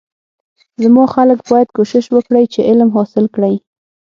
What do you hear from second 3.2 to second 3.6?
کړی